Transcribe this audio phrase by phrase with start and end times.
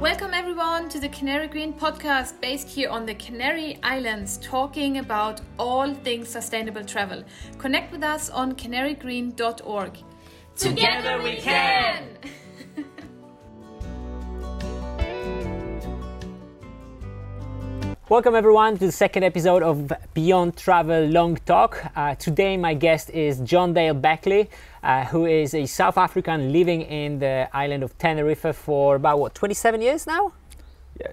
[0.00, 5.40] Welcome everyone to the Canary Green podcast based here on the Canary Islands, talking about
[5.58, 7.24] all things sustainable travel.
[7.58, 9.98] Connect with us on canarygreen.org.
[10.54, 12.04] Together we can!
[18.10, 21.84] Welcome everyone to the second episode of Beyond Travel Long Talk.
[21.94, 24.48] Uh, today my guest is John Dale Beckley,
[24.82, 29.34] uh, who is a South African living in the island of Tenerife for about what
[29.34, 30.32] 27 years now.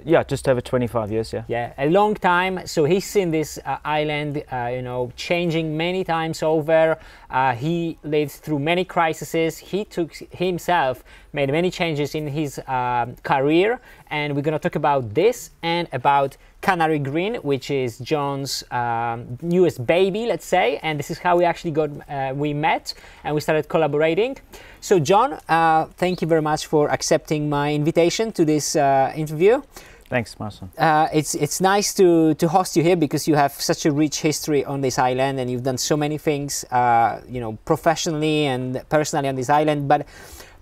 [0.06, 1.44] Yeah, just over 25 years, yeah.
[1.48, 2.66] Yeah, a long time.
[2.66, 6.98] So he's seen this uh, island, uh, you know, changing many times over.
[7.30, 9.58] Uh, he lived through many crises.
[9.58, 11.04] He took himself
[11.36, 16.38] made many changes in his um, career, and we're gonna talk about this and about
[16.66, 21.46] Canary Green, which is John's um, newest baby, let's say, and this is how we
[21.46, 24.36] actually got uh, we met and we started collaborating.
[24.82, 29.62] So, John, uh, thank you very much for accepting my invitation to this uh, interview.
[30.10, 30.70] Thanks, Marcel.
[30.78, 34.22] Uh, it's it's nice to, to host you here because you have such a rich
[34.22, 38.82] history on this island and you've done so many things, uh, you know, professionally and
[38.90, 39.88] personally on this island.
[39.88, 40.08] But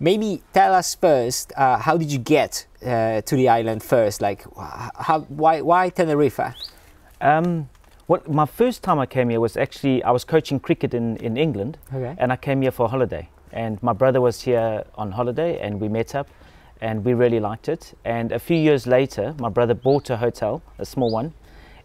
[0.04, 4.22] maybe tell us first, uh, how did you get uh, to the island first?
[4.22, 4.46] Like,
[5.08, 6.42] how, why, why Tenerife?
[7.22, 7.70] Um,
[8.08, 11.38] what, my first time I came here was actually, I was coaching cricket in, in
[11.38, 12.16] England Okay.
[12.18, 13.30] and I came here for a holiday.
[13.54, 16.28] And my brother was here on holiday and we met up
[16.81, 17.98] and we really liked it.
[18.04, 21.34] And a few years later, my brother bought a hotel, a small one,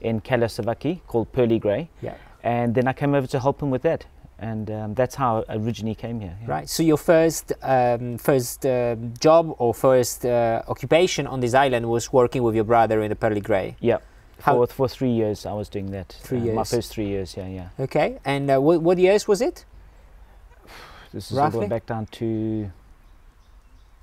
[0.00, 1.88] in Callao Salvaje called Pearly Grey.
[2.02, 2.14] Yeah.
[2.42, 4.06] And then I came over to help him with that.
[4.40, 6.36] And um, that's how I originally came here.
[6.40, 6.46] yeah.
[6.48, 6.68] Right.
[6.68, 12.12] So your first um, first uh, job or first uh, occupation on this island was
[12.12, 13.76] working with your brother in the Pearly Grey.
[13.80, 13.98] Yeah.
[14.40, 16.16] How- For, for three years, I was doing that.
[16.22, 17.68] Three Uh, My first three years, yeah, yeah.
[17.80, 18.18] Okay.
[18.24, 19.64] And uh, what, what years was it?
[21.12, 22.70] This is going back down to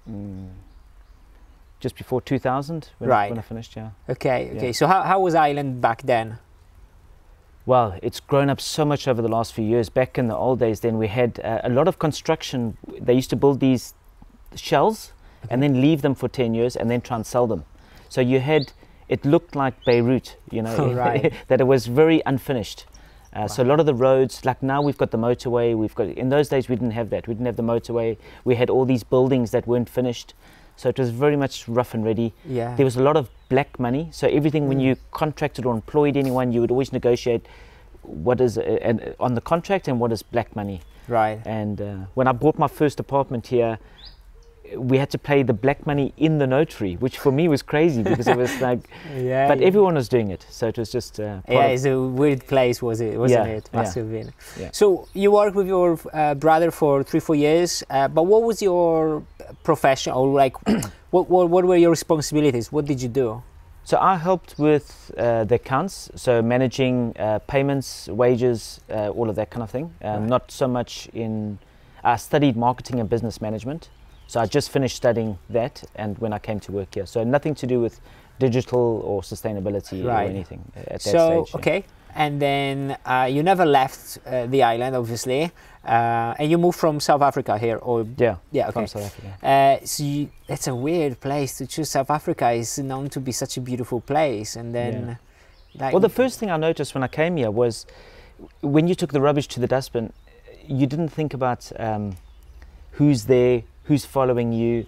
[0.10, 0.50] mm,
[1.80, 3.28] just before 2000 when, Right.
[3.28, 3.92] I, when I finished, yeah.
[4.10, 4.52] Okay.
[4.58, 4.66] Okay.
[4.66, 4.72] Yeah.
[4.74, 6.40] So how, how was island back then?
[7.66, 9.90] Well, it's grown up so much over the last few years.
[9.90, 12.78] Back in the old days, then we had uh, a lot of construction.
[13.00, 13.96] They used to build these
[14.56, 15.14] shells
[15.50, 17.66] and then leave them for 10 years and then try and sell them.
[18.08, 18.72] So you had,
[19.10, 21.34] it looked like Beirut, you know, Right.
[21.48, 22.86] that it was very unfinished.
[23.34, 26.08] Uh, So a lot of the roads, like now we've got the motorway, we've got,
[26.08, 27.28] in those days we didn't have that.
[27.28, 28.18] We didn't have the motorway.
[28.44, 30.36] We had all these buildings that weren't finished.
[30.78, 32.34] So it was very much rough and ready.
[32.46, 32.76] Yeah.
[32.76, 34.10] There was a lot of black money.
[34.12, 34.84] So everything when Mm.
[34.84, 37.46] you contracted or employed anyone, you would always negotiate
[38.02, 40.82] what is uh, and, on the contract and what is black money.
[41.08, 41.40] right.
[41.46, 43.78] And uh, when I bought my first apartment here,
[44.78, 48.02] we had to pay the black money in the notary, which for me was crazy
[48.04, 48.80] because it was like,
[49.16, 49.48] Yeah.
[49.48, 49.68] but yeah.
[49.68, 50.46] everyone was doing it.
[50.50, 53.18] So it was just uh, Yeah, it's a weird place, was it?
[53.18, 53.70] Wasn't Yeah, it?
[53.74, 53.80] yeah.
[53.80, 54.32] Must have been.
[54.60, 54.70] Yeah.
[54.74, 57.84] So you worked with your uh, brother for three, four years.
[57.90, 59.24] Uh, but what was your
[59.64, 60.56] profession, or like,
[61.12, 62.72] what, what what were your responsibilities?
[62.72, 63.44] What did you do?
[63.84, 69.36] So I helped with uh, the accounts, so managing uh, payments, wages, uh, all of
[69.36, 69.94] that kind of thing.
[70.02, 70.30] Um, Right.
[70.30, 71.60] Not so much in.
[72.04, 73.90] I studied marketing and business management,
[74.28, 77.56] so I just finished studying that, and when I came to work here, so nothing
[77.56, 78.00] to do with
[78.40, 81.54] digital or sustainability or anything at that so stage.
[81.54, 81.60] yeah.
[81.60, 81.84] okay,
[82.16, 85.52] and then uh, you never left uh, the island, obviously,
[85.86, 88.38] uh, and you moved from South Africa here, or Yeah.
[88.52, 88.92] yeah, From okay.
[88.94, 89.46] South Africa.
[89.82, 91.90] Uh, so you, it's a weird place to choose.
[91.92, 95.18] South Africa is known to be such a beautiful place, and then.
[95.78, 97.86] Like, Well, the first thing I noticed when I came here was
[98.62, 100.14] when you took the rubbish to the dustbin,
[100.68, 102.16] you didn't think about um,
[102.92, 104.86] who's there, who's following you.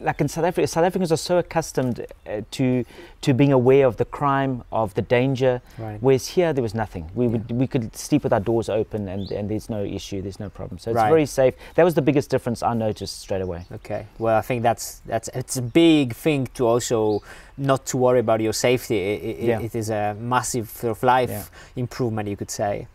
[0.00, 2.84] Like in South Africa, South Africans are so accustomed uh, to
[3.20, 5.60] to being aware of the crime, of the danger.
[5.76, 5.98] Right.
[6.00, 7.10] Whereas here, there was nothing.
[7.14, 10.40] We would we could sleep with our doors open, and, and there's no issue, there's
[10.40, 10.78] no problem.
[10.78, 11.10] So it's Right.
[11.10, 11.54] very safe.
[11.74, 13.66] That was the biggest difference I noticed straight away.
[13.72, 14.06] Okay.
[14.18, 17.22] Well, I think that's that's it's a big thing to also
[17.58, 18.96] not to worry about your safety.
[18.96, 19.60] It, it, Yeah.
[19.60, 21.44] it is a massive sort of life Yeah.
[21.82, 22.86] improvement, you could say.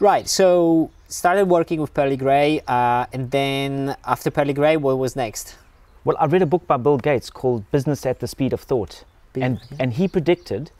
[0.00, 0.28] Right.
[0.28, 5.56] So started working with Pearly Grey, uh, and then after Pearly Grey, what was next?
[6.04, 9.04] Well, I read a book by Bill Gates called Business at the Speed of Thought.
[9.34, 9.76] And yeah.
[9.80, 10.70] and he predicted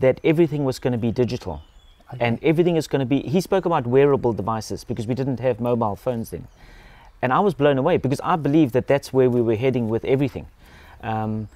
[0.00, 1.62] that everything was going to be digital
[2.12, 2.24] Okay.
[2.26, 5.58] and everything is going to be he spoke about wearable devices because we didn't have
[5.58, 6.46] mobile phones then
[7.22, 10.04] and i was blown away because i believe that that's where we were heading with
[10.04, 10.46] everything
[11.02, 11.48] um,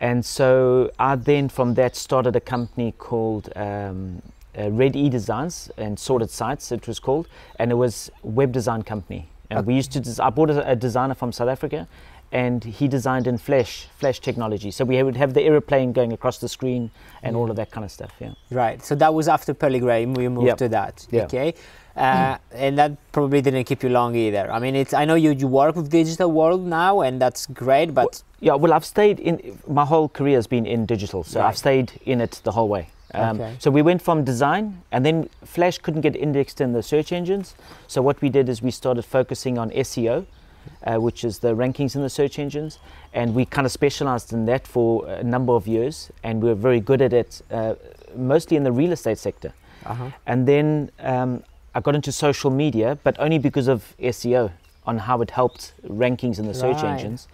[0.00, 4.22] and so i then from that started a company called um,
[4.58, 7.28] uh, red e designs and sorted sites it was called
[7.58, 11.14] and it was web design company and we used to i bought a, a designer
[11.14, 11.86] from south africa
[12.32, 14.70] and he designed in Flash, Flash technology.
[14.70, 16.90] So we would have the aeroplane going across the screen
[17.22, 18.12] and all of that kind of stuff.
[18.20, 18.32] Yeah.
[18.50, 18.84] Right.
[18.84, 20.56] So that was after Pearly We moved Yep.
[20.58, 21.06] to that.
[21.10, 21.24] Yeah.
[21.24, 21.54] Okay.
[21.96, 24.52] Uh, and that probably didn't keep you long either.
[24.52, 24.94] I mean, it's.
[24.94, 27.92] I know you, you work with digital world now, and that's great.
[27.92, 31.48] But Yeah, well, I've stayed in, my whole career has been in digital, so Right.
[31.48, 32.88] I've stayed in it the whole way.
[33.14, 33.54] Um, Okay.
[33.58, 37.54] So we went from design, and then Flash couldn't get indexed in the search engines.
[37.86, 40.26] So what we did is we started focusing on SEO,
[40.86, 42.78] uh, which is the rankings in the search engines,
[43.14, 46.54] and we kind of specialized in that for a number of years, and we were
[46.54, 47.74] very good at it, uh,
[48.14, 49.52] mostly in the real estate sector.
[49.86, 50.10] uh-huh.
[50.26, 51.42] And then um,
[51.74, 54.50] I got into social media, but only because of SEO
[54.86, 56.92] on how it helped rankings in the search Right.
[56.92, 57.28] engines.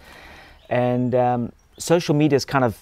[0.69, 2.77] And um, social media has kind of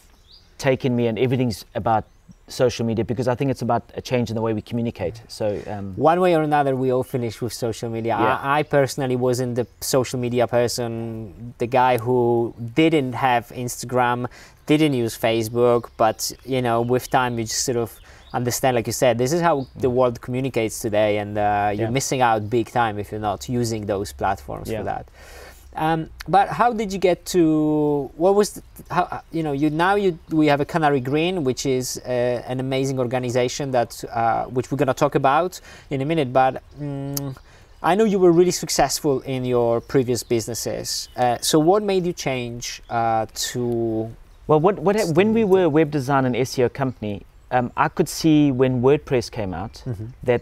[0.57, 2.05] taken me, and everything's about
[2.53, 5.21] social media because I think it's about a change in the way we communicate.
[5.27, 8.15] So um, one way or another, we all finish with social media.
[8.19, 8.37] Yeah.
[8.37, 14.27] I, I personally wasn't the social media person, the guy who didn't have Instagram,
[14.65, 17.99] didn't use Facebook, but you know, with time, you just sort of
[18.33, 21.99] understand, like you said, this is how the world communicates today, and uh, you're Yeah.
[21.99, 24.79] missing out big time if you're not using those platforms Yeah.
[24.79, 25.05] for that.
[25.75, 29.95] Um, but how did you get to what was the, how you know you now
[29.95, 34.71] you we have a Canary Green which is uh, an amazing organization that uh, which
[34.71, 35.59] we're gonna talk about
[35.89, 37.35] in a minute but mm,
[37.81, 41.09] I know you were really successful in your previous businesses.
[41.17, 44.15] Uh, so what made you change uh, to
[44.47, 48.07] Well, what, what when we were a web design and SEO company, um, I could
[48.07, 49.83] see when WordPress came out
[50.23, 50.41] that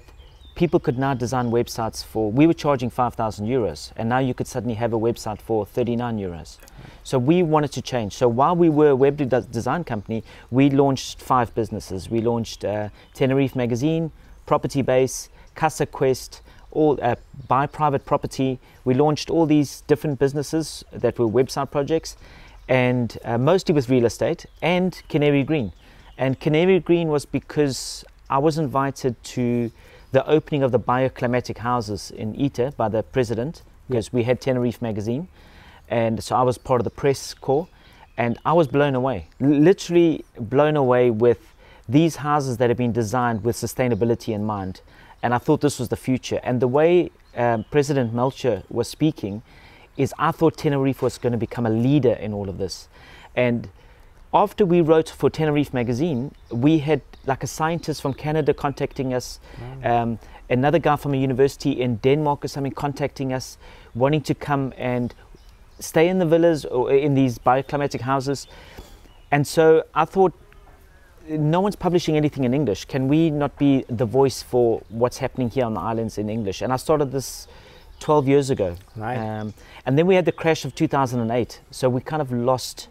[0.61, 2.31] people could now design websites for.
[2.31, 5.65] We were charging five thousand euros, and now you could suddenly have a website for
[5.65, 6.59] thirty nine euros.
[7.03, 8.13] So we wanted to change.
[8.13, 12.11] So while we were a web de- design company, we launched five businesses.
[12.11, 14.11] We launched uh, Tenerife Magazine,
[14.45, 17.15] Property Base, Casa Quest, all uh,
[17.47, 18.59] buy private property.
[18.85, 22.17] We launched all these different businesses that were website projects,
[22.69, 25.73] and uh, mostly with real estate and Canary Green.
[26.19, 29.71] And Canary Green was because I was invited to
[30.11, 34.81] the opening of the bioclimatic houses in ITER by the president because we had Tenerife
[34.81, 35.27] magazine,
[35.89, 37.67] and so I was part of the press corps,
[38.17, 41.53] and I was blown away, literally blown away with
[41.89, 44.81] these houses that have been designed with sustainability in mind,
[45.21, 46.39] and I thought this was the future.
[46.43, 49.41] And the way um, President Melchior was speaking,
[49.97, 52.87] is I thought Tenerife was going to become a leader in all of this,
[53.35, 53.69] and
[54.33, 59.39] after we wrote for Tenerife magazine, we had like a scientist from Canada contacting us,
[59.83, 60.19] um,
[60.49, 63.57] another guy from a university in Denmark or something contacting us,
[63.93, 65.13] wanting to come and
[65.79, 68.47] stay in the villas or in these bioclimatic houses.
[69.31, 70.33] And so I thought,
[71.27, 72.85] no one's publishing anything in English.
[72.85, 76.61] Can we not be the voice for what's happening here on the islands in English?
[76.61, 77.47] And I started this
[77.99, 78.75] 12 years ago.
[78.95, 79.17] Right.
[79.17, 79.53] Um,
[79.85, 81.61] and then we had the crash of 2008.
[81.69, 82.87] So we kind of lost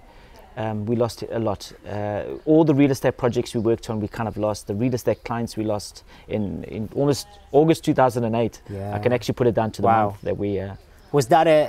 [0.56, 1.73] um, we lost a lot.
[1.88, 4.67] Uh, all the real estate projects we worked on, we kind of lost.
[4.67, 8.62] The real estate clients we lost in, in almost August 2008.
[8.70, 8.94] Yeah.
[8.94, 10.06] I can actually put it down to the Wow.
[10.11, 10.61] month that we.
[10.61, 10.75] Uh,
[11.12, 11.69] was that a,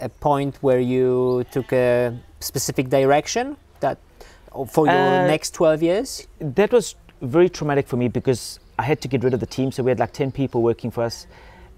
[0.00, 3.98] a, a point where you took a specific direction that
[4.68, 9.00] for your Uh, next 12 years that was very traumatic for me because I had
[9.02, 9.70] to get rid of the team.
[9.70, 11.26] So we had like 10 people working for us.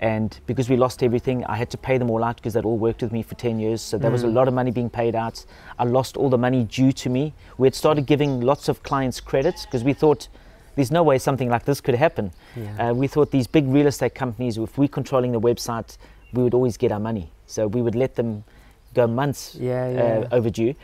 [0.02, 2.76] And because we lost everything, I had to pay them all out because they'd all
[2.76, 3.80] worked with me for 10 years.
[3.80, 5.44] So there was a lot of money being paid out.
[5.78, 7.34] I lost all the money due to me.
[7.56, 10.26] We had started giving lots of clients credits because we thought
[10.74, 12.32] there's no way something like this could happen.
[12.56, 12.90] Yeah.
[12.90, 15.96] Uh, we thought these big real estate companies, if we controlling the website,
[16.32, 17.30] we would always get our money.
[17.46, 18.42] So we would let them
[18.94, 20.02] go months Yeah, yeah.
[20.02, 20.74] uh, overdue.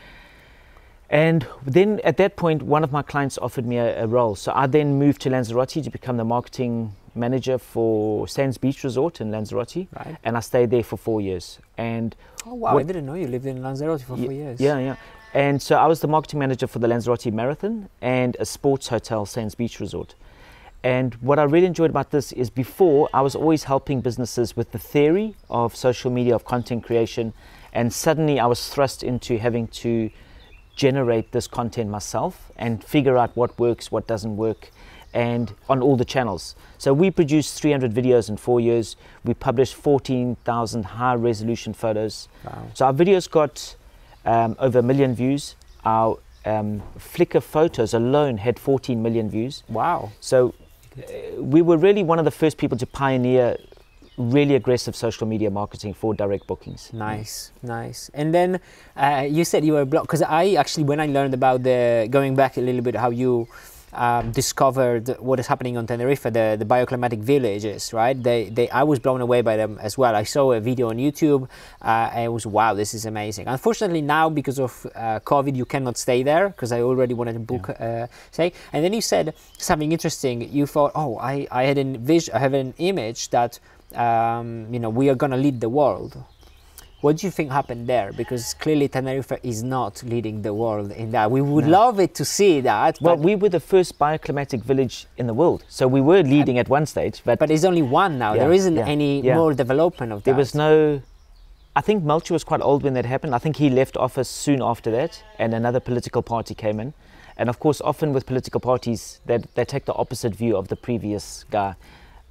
[1.11, 4.37] And then at that point, one of my clients offered me a, a role.
[4.37, 9.21] So I then moved to Lanzarote to become the marketing manager for Sands Beach Resort
[9.21, 9.89] in Lanzarote.
[9.93, 10.17] Right.
[10.25, 11.59] And I stayed there for four years.
[11.77, 12.15] And
[12.47, 14.97] oh wow what- i didn't know you lived in lanzarote for four years yeah, yeah.
[15.35, 19.27] And so I was the marketing manager for the Lanzarote Marathon and a sports hotel,
[19.27, 20.15] Sands Beach Resort.
[20.83, 24.73] And what I really enjoyed about this is before I was always helping businesses with
[24.73, 27.35] the theory of social media, of content creation,
[27.75, 30.11] and suddenly I was thrust into having to
[30.77, 34.71] generate this content myself and figure out what works, what doesn't work,
[35.15, 36.55] and on all the channels.
[36.77, 38.97] So we produced 300 videos in four years.
[39.25, 42.29] We published 14,000 high resolution photos.
[42.45, 42.67] Wow.
[42.75, 43.77] So our videos got
[44.25, 45.57] um, over a million views.
[45.85, 49.63] Our um, Flickr photos alone had 14 million views.
[49.69, 50.55] wow So
[50.97, 53.57] uh, we were really one of the first people to pioneer
[54.19, 56.93] really aggressive social media marketing for direct bookings.
[56.93, 58.11] Nice, nice.
[58.13, 58.61] And then
[58.97, 62.35] uh, you said you were blocked because I actually, when I learned about the going
[62.35, 63.47] back a little bit, how you
[63.93, 68.21] um, discovered what is happening on Tenerife, the, the bioclimatic villages, right?
[68.21, 70.15] They, they, I was blown away by them as well.
[70.15, 71.49] I saw a video on YouTube
[71.83, 73.47] uh, and it was, wow, this is amazing.
[73.49, 77.41] Unfortunately, now because of uh, COVID, you cannot stay there because I already wanted to
[77.41, 77.87] book, yeah.
[77.87, 78.53] uh, say.
[78.73, 80.53] And then you said something interesting.
[80.53, 83.59] You thought, oh, I, I had an vision, I have an image that,
[83.95, 86.23] um, you know, we are going to lead the world
[87.01, 88.13] what do you think happened there?
[88.13, 91.31] Because clearly Tenerife is not leading the world in that.
[91.31, 91.71] We would no.
[91.71, 92.99] love it to see that.
[93.01, 96.69] Well, we were the first bioclimatic village in the world, so we were leading at
[96.69, 97.23] one stage.
[97.25, 98.35] But but there's only one now.
[98.35, 99.37] Yeah, there isn't yeah, any yeah.
[99.37, 100.25] more development of that.
[100.25, 101.01] There was no.
[101.77, 103.35] I think Melchior was quite old when that happened.
[103.35, 106.95] I think he left office soon after that, and another political party came in.
[107.37, 110.75] And of course, often with political parties, they, they take the opposite view of the
[110.75, 111.77] previous guy.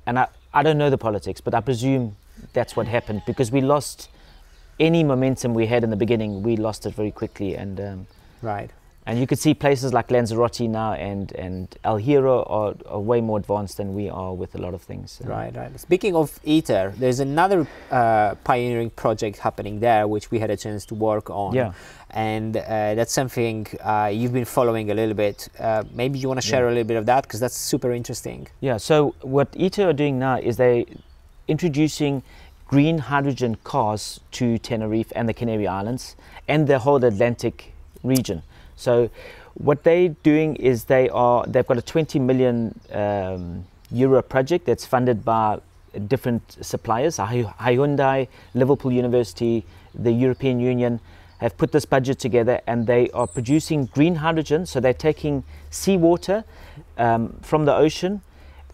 [0.05, 2.17] And I, I don't know the politics, but I presume
[2.51, 4.09] that's what happened because we lost
[4.79, 7.55] any momentum we had in the beginning, we lost it very quickly.
[7.55, 8.07] And um,
[8.41, 8.71] right.
[9.07, 13.21] And you could see places like Lanzarote now and, and El Hierro are, are, way
[13.21, 15.21] more advanced than we are with a lot of things.
[15.23, 15.79] Right, right.
[15.79, 20.85] Speaking of ITER, there's another uh, pioneering project happening there, which we had a chance
[20.87, 21.55] to work on.
[21.55, 21.71] Yeah.
[22.09, 25.47] And uh, that's something uh, you've been following a little bit.
[25.57, 26.67] Uh, maybe you want to share yeah.
[26.67, 28.49] a little bit of that because that's super interesting.
[28.59, 28.75] Yeah.
[28.75, 30.85] So what ITER are doing now is they
[31.47, 32.23] introducing
[32.67, 36.15] green hydrogen cars to Tenerife and the Canary Islands
[36.47, 38.43] and the whole Atlantic region.
[38.75, 39.09] So
[39.53, 44.85] what they're doing is they are they've got a 20 million um, euro project that's
[44.85, 45.59] funded by
[46.07, 47.17] different suppliers.
[47.17, 50.99] Hyundai, Liverpool University, the European Union
[51.39, 54.65] have put this budget together and they are producing green hydrogen.
[54.65, 56.43] So they're taking seawater
[56.97, 58.21] um, from the ocean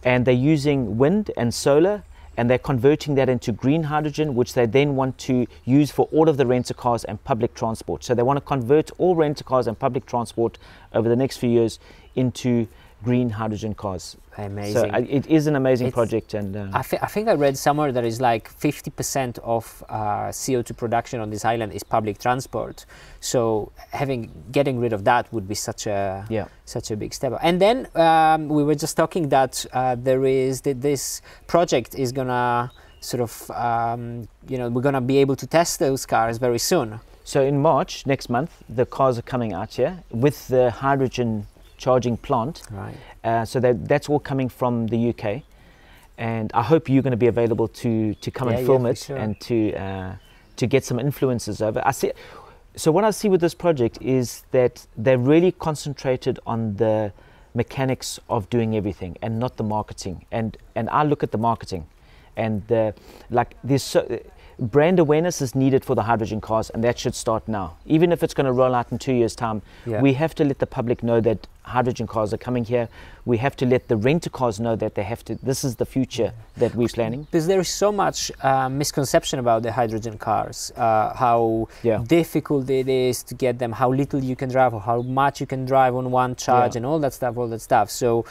[0.02, 2.02] and they're using wind and solar
[2.36, 6.28] and they're converting that into green hydrogen, which they then want to use for all
[6.28, 8.04] of the rental cars and public transport.
[8.04, 10.58] So they want to convert all rental cars and public transport
[10.92, 11.78] over the next few years
[12.14, 12.68] into
[13.04, 14.16] green hydrogen cars.
[14.36, 14.72] Amazing.
[14.72, 17.34] So uh, it is an amazing it's, project, and uh, I, th- I, think I
[17.34, 19.94] read somewhere that is like 50% of uh,
[20.40, 22.86] CO2 production on this island is public transport.
[23.20, 26.46] So having getting rid of that would be such a yeah.
[26.64, 27.32] such a big step.
[27.42, 32.10] And then um, we were just talking that uh, there is th- this project is
[32.10, 36.58] gonna sort of um, you know we're gonna be able to test those cars very
[36.58, 37.00] soon.
[37.26, 41.46] So in March next month, the cars are coming out here with the hydrogen
[41.84, 42.62] charging plant.
[42.70, 42.96] Right.
[43.22, 45.42] Uh, so that, that's all coming from the UK.
[46.16, 48.90] And I hope you're going to be available to, to come yeah, and film yeah,
[48.92, 49.16] it sure.
[49.16, 50.14] and to, uh,
[50.56, 51.82] to get some influences over.
[51.84, 52.12] I see,
[52.76, 57.12] so what I see with this project is that they're really concentrated on the
[57.54, 60.24] mechanics of doing everything and not the marketing.
[60.32, 61.86] And, and I look at the marketing
[62.36, 62.94] and the,
[63.30, 64.20] like there's so,
[64.58, 67.76] brand awareness is needed for the hydrogen cars, and that should start now.
[67.86, 70.00] Even if it's going to roll out in two years' time, yeah.
[70.00, 72.88] we have to let the public know that hydrogen cars are coming here.
[73.24, 75.34] We have to let the renter cars know that they have to.
[75.36, 77.22] This is the future that we're planning.
[77.22, 82.04] Because there is so much uh, misconception about the hydrogen cars, uh, how yeah.
[82.06, 85.46] difficult it is to get them, how little you can drive, or how much you
[85.46, 86.78] can drive on one charge, yeah.
[86.78, 87.90] and all that stuff, all that stuff.
[87.90, 88.26] So,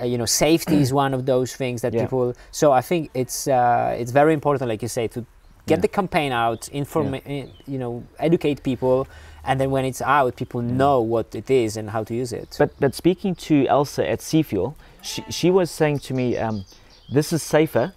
[0.00, 2.34] uh, you know, safety is one of those things that people.
[2.50, 5.20] So I think it's uh, it's very important, like you say, to
[5.66, 5.80] get yeah.
[5.82, 7.20] the campaign out, inform, yeah.
[7.26, 9.06] Eh, you know, educate people,
[9.44, 12.56] and then when it's out, people know what it is and how to use it.
[12.58, 16.64] But but speaking to Elsa at Seafuel, she, she was saying to me, um,
[17.10, 17.94] this is safer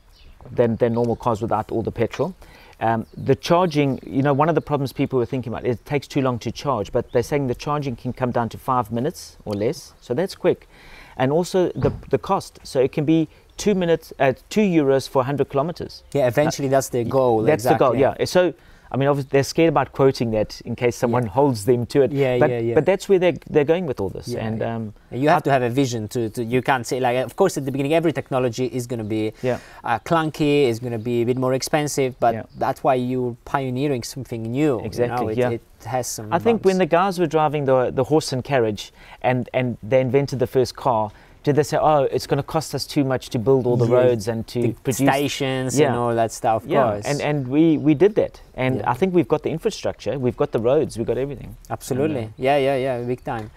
[0.52, 2.36] than than normal cars without all the petrol.
[2.82, 6.08] Um, the charging, you know, one of the problems people were thinking about, it takes
[6.08, 9.38] too long to charge, but they're saying the charging can come down to five minutes
[9.46, 10.68] or less, so that's quick.
[11.16, 15.20] And also the, the cost, so it can be two minutes, uh, two euros for
[15.20, 16.02] 100 kilometers.
[16.14, 17.44] Yeah, eventually uh, that's the goal.
[17.44, 18.00] That's exactly.
[18.00, 18.16] the goal.
[18.18, 18.26] Yeah.
[18.26, 18.56] So,
[18.92, 21.30] I mean, obviously they're scared about quoting that in case someone yeah.
[21.40, 22.12] holds them to it.
[22.12, 22.76] Yeah, but, yeah, yeah.
[22.76, 24.28] But that's where they're, they're going with all this.
[24.28, 24.76] Yeah, and yeah.
[24.76, 27.58] Um, you have to have a vision to, to, you can't say like, of course,
[27.58, 29.60] at the beginning, every technology is going to be yeah.
[29.86, 34.04] uh, clunky, is going to be a bit more expensive, but that's why you're pioneering
[34.04, 34.82] something new.
[34.82, 35.36] Exactly.
[35.36, 35.48] You know?
[35.48, 35.58] it, yeah.
[35.80, 36.26] It has some.
[36.26, 36.44] I bumps.
[36.44, 40.40] think when the guys were driving the the horse and carriage, and and they invented
[40.40, 41.12] the first car
[41.44, 43.88] did they say, oh, it's going to cost us too much to build all the
[43.88, 43.96] yeah.
[43.96, 45.88] roads and to the produce stations yeah.
[45.88, 46.64] and all that stuff?
[46.68, 47.06] yeah, course.
[47.06, 48.92] and and we we did that, and yeah.
[48.92, 51.56] I think we've got the infrastructure, we've got the roads, we've got everything.
[51.70, 53.50] Absolutely, and, uh, yeah, yeah, yeah, big time.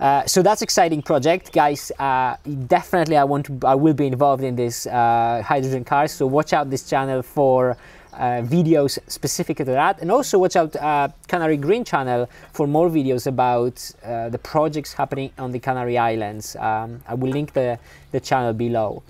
[0.00, 1.90] Uh, so that's exciting project, guys.
[1.98, 6.12] Uh, definitely, I want to, I will be involved in this uh, hydrogen cars.
[6.12, 7.76] So watch out this channel for
[8.18, 13.26] videos specific to that and also watch out uh, Canary Green channel for more videos
[13.26, 16.56] about uh, the projects happening on the Canary Islands.
[16.56, 17.78] Um, I will link the,
[18.12, 19.02] the channel below.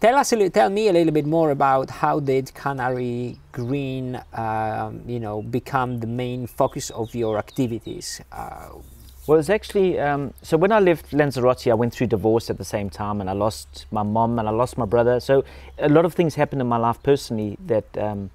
[0.00, 5.18] Tell us, tell me a little bit more about how did Canary Green, um, you
[5.18, 8.20] know, become the main focus of your activities?
[8.30, 8.78] Uh,
[9.28, 12.64] Well, it's actually um, so when I left Lanzarote, I went through divorce at the
[12.64, 15.20] same time, and I lost my mom and I lost my brother.
[15.20, 15.44] So
[15.78, 18.30] a lot of things happened in my life personally that um,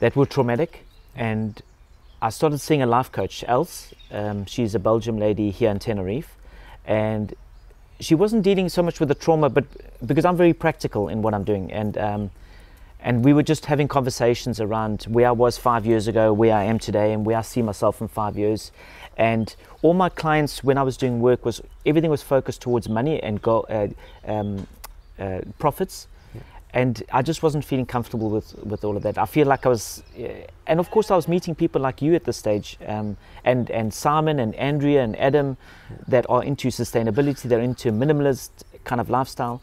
[0.00, 0.84] that were traumatic,
[1.14, 1.62] and
[2.20, 3.94] I started seeing a life coach, Else.
[4.10, 6.36] Um, she's a Belgium lady here in Tenerife,
[6.86, 7.34] and
[8.00, 9.64] she wasn't dealing so much with the trauma, but
[10.06, 12.30] because I'm very practical in what I'm doing, and um,
[13.00, 16.64] and we were just having conversations around where I was five years ago, where I
[16.64, 18.72] am today, and where I see myself in five years.
[19.16, 23.22] And all my clients, when I was doing work, was everything was focused towards money
[23.22, 23.88] and go, uh,
[24.26, 24.66] um,
[25.18, 26.08] uh, profits.
[26.74, 29.16] And I just wasn't feeling comfortable with, with all of that.
[29.16, 30.02] I feel like I was,
[30.66, 33.94] and of course, I was meeting people like you at this stage, um, and and
[33.94, 35.56] Simon and Andrea and Adam,
[36.08, 37.42] that are into sustainability.
[37.42, 38.50] They're into minimalist
[38.82, 39.62] kind of lifestyle,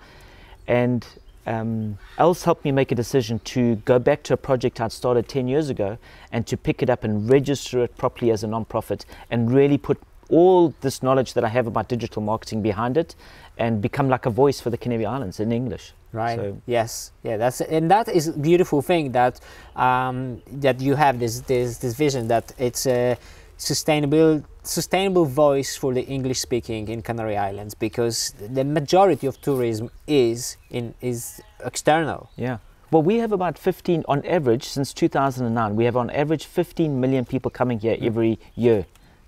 [0.68, 1.06] and
[1.46, 5.28] um, Else helped me make a decision to go back to a project I'd started
[5.28, 5.98] 10 years ago
[6.32, 10.00] and to pick it up and register it properly as a non-profit and really put
[10.32, 13.16] all this knowledge that I have about digital marketing behind it
[13.58, 15.94] and become like a voice for the Canary Islands in English.
[16.14, 16.38] Right.
[16.38, 16.62] So.
[16.66, 17.12] Yes.
[17.24, 17.38] Yeah.
[17.38, 19.40] That's and that is a beautiful thing that
[19.76, 23.18] um, that you have this this this vision that it's a
[23.58, 29.90] sustainable sustainable voice for the English speaking in Canary Islands because the majority of tourism
[30.08, 32.30] is in is external.
[32.36, 32.58] Yeah.
[32.92, 35.78] Well, we have about 15 on average since 2009.
[35.78, 38.06] We have on average 15 million people coming here mm.
[38.06, 38.86] every year.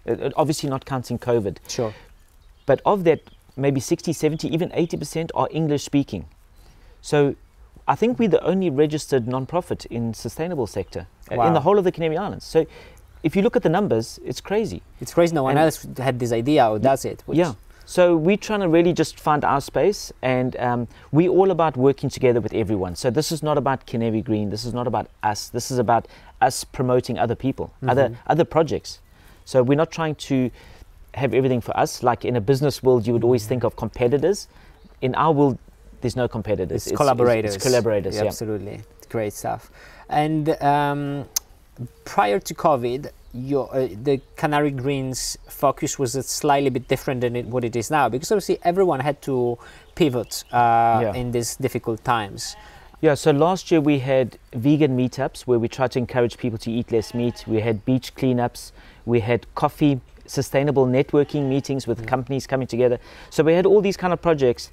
[0.07, 1.57] Uh, obviously, not counting COVID.
[1.67, 1.93] Sure.
[2.65, 3.21] But of that,
[3.55, 6.25] maybe 60, 70, even 80% are English speaking.
[7.01, 7.35] So
[7.87, 11.43] I think we're the only registered non-profit in sustainable sector wow.
[11.43, 12.45] Uh, in the whole of the Canary Islands.
[12.45, 12.65] So
[13.23, 14.81] if you look at the numbers, it's crazy.
[15.01, 15.33] It's crazy.
[15.33, 17.23] No one and else had this idea or does it.
[17.31, 17.53] yeah.
[17.85, 22.09] So we're trying to really just find our space, and um, we're all about working
[22.09, 22.95] together with everyone.
[22.95, 24.49] So this is not about Canary Green.
[24.49, 25.49] This is not about us.
[25.49, 26.07] This is about
[26.39, 27.89] us promoting other people, mm-hmm.
[27.89, 28.99] other other projects.
[29.45, 30.51] So we're not trying to
[31.13, 32.03] have everything for us.
[32.03, 34.47] Like in a business world, you would always think of competitors.
[35.01, 35.57] In our world,
[36.01, 36.75] there's no competitors.
[36.75, 37.55] It's, it's collaborators.
[37.55, 38.15] It's, collaborators.
[38.15, 38.27] Yeah, yeah.
[38.27, 39.71] Absolutely, great stuff.
[40.09, 41.25] And um,
[42.05, 47.35] prior to COVID, your, uh, the Canary Greens focus was a slightly bit different than
[47.35, 49.57] it, what it is now because obviously everyone had to
[49.95, 51.13] pivot uh, yeah.
[51.15, 52.55] in these difficult times.
[53.03, 56.71] Yeah, so last year we had vegan meetups where we tried to encourage people to
[56.71, 57.43] eat less meat.
[57.45, 58.71] We had beach cleanups.
[59.05, 62.07] We had coffee, sustainable networking meetings with mm.
[62.07, 62.99] companies coming together.
[63.29, 64.71] So we had all these kind of projects,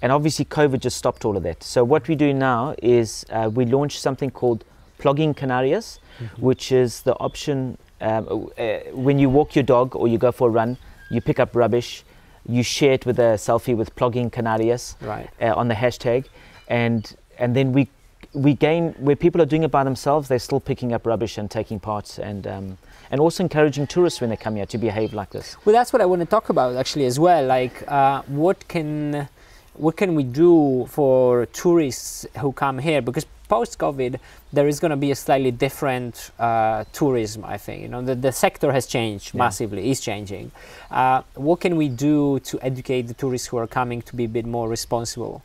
[0.00, 1.64] and obviously COVID just stopped all of that.
[1.64, 4.64] So what we do now is uh, we launched something called
[5.00, 6.40] Plogging Canarias, mm-hmm.
[6.40, 10.46] which is the option um, uh, when you walk your dog or you go for
[10.46, 10.76] a run,
[11.10, 12.04] you pick up rubbish,
[12.48, 15.28] you share it with a selfie with Plogging Canarias right.
[15.40, 16.26] uh, on the hashtag,
[16.68, 17.88] and and then we
[18.34, 21.50] we gain where people are doing it by themselves, they're still picking up rubbish and
[21.50, 22.78] taking part, and um,
[23.10, 25.56] and also encouraging tourists when they come here to behave like this.
[25.64, 27.44] Well, that's what I want to talk about actually as well.
[27.44, 29.28] Like, uh, what can
[29.74, 33.02] what can we do for tourists who come here?
[33.02, 34.18] Because post-COVID,
[34.52, 37.44] there is going to be a slightly different uh, tourism.
[37.44, 39.38] I think you know the, the sector has changed yeah.
[39.38, 40.52] massively, is changing.
[40.90, 44.28] Uh, what can we do to educate the tourists who are coming to be a
[44.28, 45.42] bit more responsible?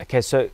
[0.00, 0.50] Okay, so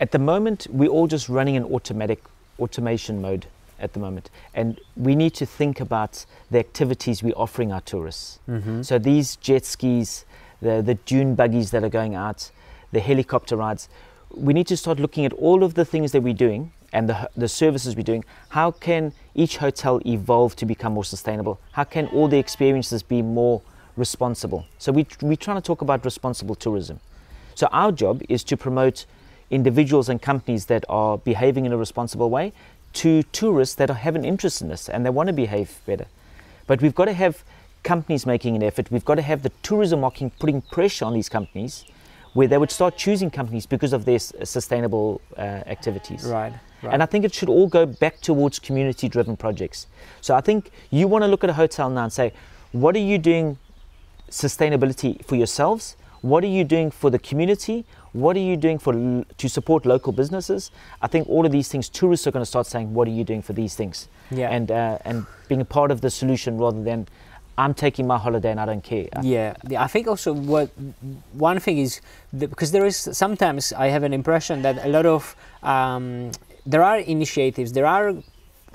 [0.00, 2.22] at the moment we're all just running in automatic
[2.58, 3.46] automation mode
[3.78, 8.38] at the moment, and we need to think about the activities we're offering our tourists.
[8.48, 8.82] Mm-hmm.
[8.82, 10.24] So these jet skis
[10.60, 12.50] the, the dune buggies that are going out,
[12.92, 13.88] the helicopter rides.
[14.34, 17.30] We need to start looking at all of the things that we're doing and the,
[17.36, 18.24] the services we're doing.
[18.50, 21.60] How can each hotel evolve to become more sustainable?
[21.72, 23.62] How can all the experiences be more
[23.96, 24.66] responsible?
[24.78, 27.00] So we, we're trying to talk about responsible tourism.
[27.56, 29.06] So our job is to promote
[29.50, 32.52] individuals and companies that are behaving in a responsible way
[32.92, 36.06] to tourists that have an interest in this and they want to behave better.
[36.66, 37.42] But we've got to have
[37.82, 38.90] companies making an effort.
[38.90, 41.86] We've got to have the tourism marketing putting pressure on these companies
[42.34, 46.24] where they would start choosing companies because of their sustainable uh, activities.
[46.24, 46.92] Right, right.
[46.92, 49.86] And I think it should all go back towards community driven projects.
[50.20, 52.34] So I think you want to look at a hotel now and say,
[52.72, 53.56] what are you doing
[54.28, 55.96] sustainability for yourselves?
[56.22, 57.84] What are you doing for the community?
[58.12, 60.70] What are you doing for to support local businesses?
[61.02, 63.24] I think all of these things, tourists are going to start saying, "What are you
[63.24, 64.48] doing for these things?" Yeah.
[64.50, 67.06] And uh, and being a part of the solution rather than
[67.58, 69.08] I'm taking my holiday and I don't care.
[69.22, 70.70] Yeah, I think also what
[71.32, 72.00] one thing is
[72.36, 76.32] because there is sometimes I have an impression that a lot of um,
[76.66, 78.14] there are initiatives, there are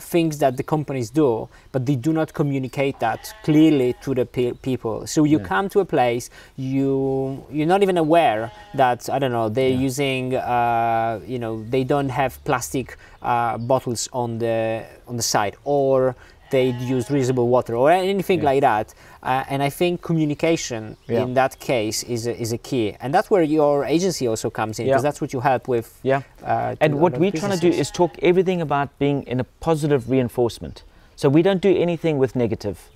[0.02, 4.54] things that the companies do, but they do not communicate that clearly to the pe-
[4.54, 5.08] people.
[5.08, 5.46] So you yeah.
[5.46, 9.88] come to a place, you you're not even aware that I don't know they're yeah.
[9.90, 15.56] using uh, you know they don't have plastic uh, bottles on the on the side
[15.64, 16.16] or
[16.52, 18.46] they use reusable water or anything yeah.
[18.46, 18.94] like that.
[19.24, 21.24] Uh, and I think communication yeah.
[21.24, 24.80] in that case is a, is a key, and that's where your agency also comes
[24.80, 25.08] in because yeah.
[25.08, 26.00] that's what you help with.
[26.04, 26.22] Yeah.
[26.44, 30.10] Uh, and what we're trying to do is talk everything about being in a positive
[30.10, 30.84] reinforcement.
[31.16, 32.90] So we don't do anything with negative.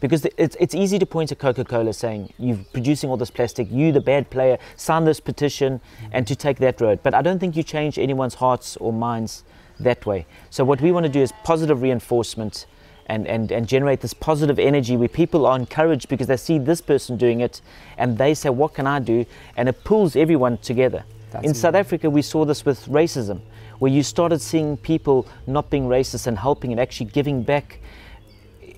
[0.00, 3.70] Because it's, it's easy to point to Coca Cola saying, You're producing all this plastic,
[3.70, 6.10] you, the bad player, sign this petition mm-hmm.
[6.12, 7.00] and to take that road.
[7.02, 9.42] But I don't think you change anyone's hearts or minds
[9.80, 10.26] that way.
[10.50, 12.66] So, what we want to do is positive reinforcement
[13.06, 16.80] and, and, and generate this positive energy where people are encouraged because they see this
[16.80, 17.60] person doing it
[17.96, 19.24] and they say, What can I do?
[19.56, 21.04] And it pulls everyone together.
[21.30, 21.54] That's In amazing.
[21.60, 23.40] South Africa, we saw this with racism,
[23.78, 27.80] where you started seeing people not being racist and helping and actually giving back.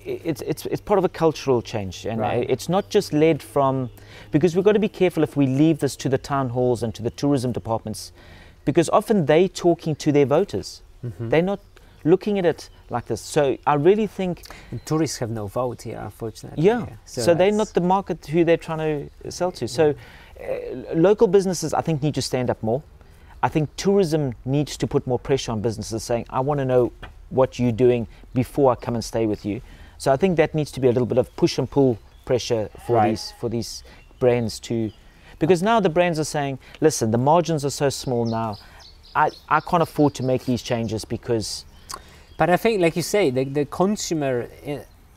[0.05, 2.49] It's, it's, it's part of a cultural change, and right.
[2.49, 3.91] it's not just led from
[4.31, 6.95] because we've got to be careful if we leave this to the town halls and
[6.95, 8.11] to the tourism departments,
[8.65, 10.81] because often they're talking to their voters.
[11.05, 11.29] Mm-hmm.
[11.29, 11.59] They're not
[12.03, 13.21] looking at it like this.
[13.21, 16.63] So I really think and tourists have no vote here, unfortunately.
[16.63, 16.85] Yeah.
[17.05, 19.67] So, so they're not the market who they're trying to sell to.
[19.67, 19.93] So
[20.39, 22.81] uh, local businesses, I think, need to stand up more.
[23.41, 26.91] I think tourism needs to put more pressure on businesses, saying, "I want to know
[27.29, 29.61] what you're doing before I come and stay with you."
[29.97, 32.69] So I think that needs to be a little bit of push and pull pressure
[32.85, 33.09] for right.
[33.11, 33.83] these for these
[34.19, 34.91] brands to,
[35.39, 38.57] because now the brands are saying, "Listen, the margins are so small now.
[39.15, 41.65] I, I can't afford to make these changes because
[42.39, 44.47] but I think, like you say, the, the consumer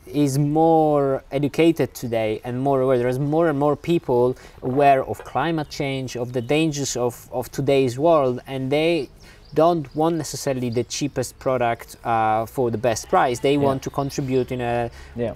[0.05, 2.97] is more educated today and more aware.
[2.97, 7.97] There's more and more people aware of climate change, of the dangers of, of today's
[7.97, 9.09] world, and they
[9.53, 13.39] don't want necessarily the cheapest product uh, for the best price.
[13.39, 13.59] They yeah.
[13.59, 15.33] want to contribute in a yeah.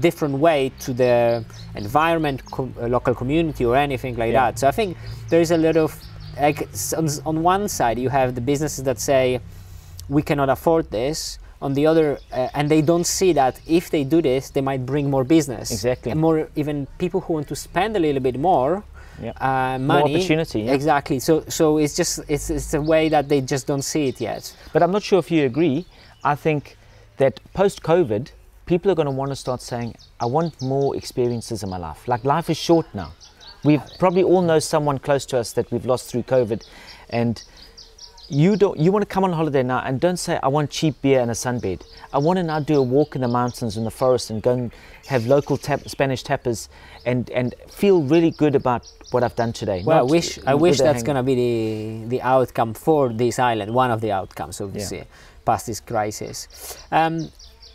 [0.00, 4.50] different way to the environment, com- uh, local community, or anything like yeah.
[4.50, 4.58] that.
[4.58, 4.98] So I think
[5.30, 5.98] there is a lot of
[6.38, 9.40] like on, on one side you have the businesses that say
[10.12, 11.38] we cannot afford this.
[11.60, 14.84] On the other uh, and they don't see that if they do this they might
[14.84, 15.70] bring more business.
[15.70, 16.10] Exactly.
[16.10, 18.82] And more even people who want to spend a little bit more
[19.22, 19.40] yep.
[19.40, 19.86] uh, money.
[19.86, 20.72] more opportunity yeah.
[20.72, 21.20] exactly.
[21.20, 24.42] So so it's just it's, it's a way that they just don't see it yet.
[24.72, 25.86] But i'm not sure if you agree.
[26.24, 26.76] I think
[27.18, 28.32] that post covid
[28.66, 32.08] people are going to want to start saying i want more experiences in my life.
[32.08, 33.12] Like life is short now.
[33.62, 36.66] We've probably all know someone close to us that we've lost through covid
[37.10, 37.44] and
[38.28, 41.00] you don't you want to come on holiday now and don't say I want cheap
[41.02, 41.82] beer and a sunbed.
[42.12, 44.52] I want to now do a walk in the mountains in the forest and go
[44.52, 44.72] and
[45.06, 46.68] have local tap, Spanish tapas
[47.04, 49.82] and and feel really good about what I've done today.
[49.84, 53.74] Well, I wish I wish that's going to be the the outcome for this island.
[53.74, 55.04] One of the outcomes of this yeah.
[55.44, 56.48] past this crisis.
[56.90, 57.30] Um,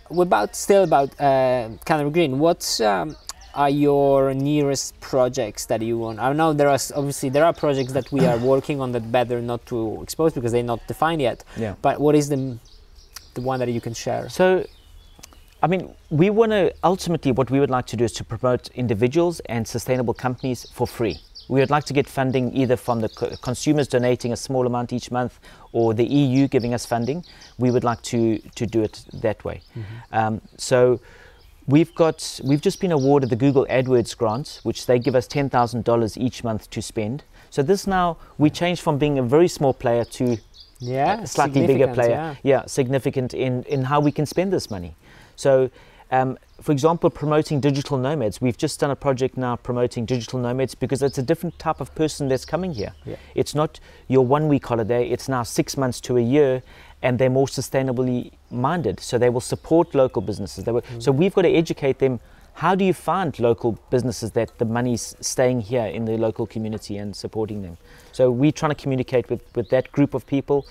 [0.09, 2.39] about still about uh, Canary Green.
[2.39, 3.15] What's um,
[3.57, 6.19] are your nearest projects that you want?
[6.19, 9.41] I know there are obviously there are projects that we are working on that better
[9.41, 11.43] not to expose because they're not defined yet.
[11.57, 11.73] Yeah.
[11.81, 12.59] But what is the
[13.33, 14.29] the one that you can share?
[14.29, 14.63] So,
[15.63, 18.69] I mean, we want to ultimately what we would like to do is to promote
[18.75, 21.17] individuals and sustainable companies for free.
[21.49, 24.93] We would like to get funding either from the co- consumers donating a small amount
[24.93, 25.39] each month
[25.71, 27.25] or the EU giving us funding.
[27.57, 29.61] We would like to to do it that way.
[29.75, 30.15] Mm-hmm.
[30.19, 30.99] Um, so
[31.67, 35.49] We've got we've just been awarded the Google AdWords grant, which they give us ten
[35.49, 37.25] thousand dollars each month to spend.
[37.49, 40.37] So this now we changed from being a very small player to
[40.79, 42.09] yeah, a slightly bigger player.
[42.09, 42.35] Yeah.
[42.43, 42.65] yeah.
[42.65, 44.95] significant in in how we can spend this money.
[45.35, 45.69] So.
[46.09, 48.39] Um, for example, promoting digital nomads.
[48.39, 51.93] We've just done a project now promoting digital nomads because it's a different type of
[51.95, 52.93] person that's coming here.
[53.05, 53.17] Yeah.
[53.35, 56.63] It's not your one week holiday, it's now six months to a year,
[57.01, 58.99] and they're more sustainably minded.
[58.99, 60.65] So they will support local businesses.
[60.65, 61.03] Will, mm.
[61.03, 62.19] So we've got to educate them.
[62.53, 66.97] How do you find local businesses that the money's staying here in the local community
[66.97, 67.77] and supporting them?
[68.11, 70.65] So we're trying to communicate with, with that group of people.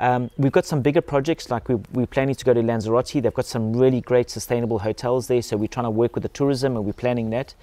[0.00, 3.22] Um, we've got some bigger projects, like we, we're planning to go to Lanzarote.
[3.22, 6.30] They've got some really great sustainable hotels there, so we're trying to work with the
[6.30, 7.54] tourism and we're planning that.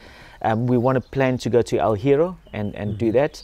[0.44, 3.00] Um, we want to plan to go to El Hierro and, and mm-hmm.
[3.00, 3.44] do that.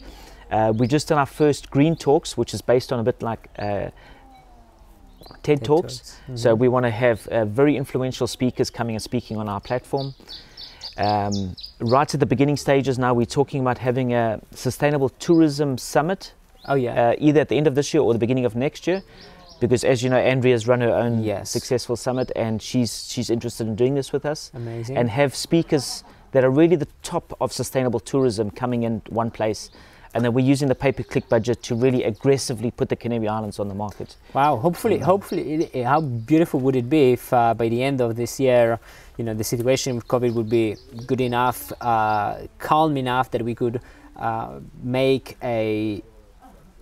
[0.51, 3.49] Uh, we just done our first Green Talks, which is based on a bit like
[3.57, 3.89] uh,
[5.41, 5.97] TED, TED Talks.
[5.97, 6.11] Talks.
[6.11, 6.35] Mm-hmm.
[6.35, 10.13] So we want to have uh, very influential speakers coming and speaking on our platform.
[10.97, 16.33] Um, right at the beginning stages now, we're talking about having a sustainable tourism summit.
[16.65, 17.09] Oh yeah.
[17.09, 19.01] Uh, either at the end of this year or the beginning of next year,
[19.59, 21.49] because as you know, Andrea's run her own yes.
[21.49, 24.51] successful summit, and she's she's interested in doing this with us.
[24.53, 24.97] Amazing.
[24.97, 29.69] And have speakers that are really the top of sustainable tourism coming in one place
[30.13, 33.67] and then we're using the pay-per-click budget to really aggressively put the Canary Islands on
[33.67, 34.15] the market.
[34.33, 34.57] Wow!
[34.57, 38.39] Hopefully, hopefully, it, how beautiful would it be if uh, by the end of this
[38.39, 38.79] year,
[39.17, 40.75] you know, the situation with COVID would be
[41.07, 43.81] good enough, uh, calm enough that we could
[44.17, 46.03] uh, make a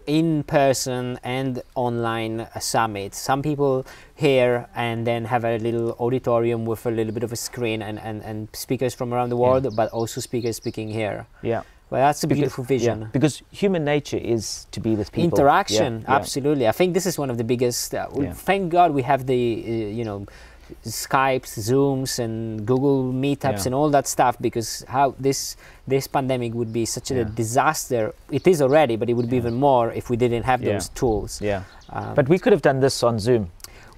[0.07, 3.13] in person and online summit.
[3.13, 7.35] Some people here and then have a little auditorium with a little bit of a
[7.35, 9.69] screen and, and, and speakers from around the world, yeah.
[9.73, 11.27] but also speakers speaking here.
[11.41, 11.61] Yeah.
[11.91, 13.01] Well, that's a because, beautiful vision.
[13.01, 15.37] Yeah, because human nature is to be with people.
[15.37, 16.65] Interaction, yeah, absolutely.
[16.65, 17.93] I think this is one of the biggest.
[17.93, 20.25] Uh, thank God we have the, uh, you know,
[20.85, 23.63] Skypes, Zooms, and Google Meetups, yeah.
[23.65, 24.37] and all that stuff.
[24.39, 28.15] Because how this this pandemic would be such a disaster.
[28.31, 31.41] It is already, but it would be even more if we didn't have those tools.
[31.41, 31.63] Yeah.
[31.89, 33.51] Um, but we could have done this on Zoom.